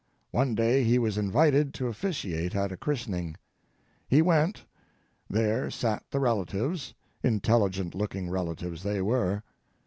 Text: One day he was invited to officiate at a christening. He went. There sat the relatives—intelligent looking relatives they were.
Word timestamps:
One 0.31 0.55
day 0.55 0.83
he 0.83 0.97
was 0.97 1.15
invited 1.19 1.75
to 1.75 1.85
officiate 1.85 2.55
at 2.55 2.71
a 2.71 2.75
christening. 2.75 3.37
He 4.07 4.23
went. 4.23 4.65
There 5.29 5.69
sat 5.69 6.03
the 6.09 6.19
relatives—intelligent 6.19 7.93
looking 7.93 8.27
relatives 8.27 8.81
they 8.81 9.03
were. 9.03 9.43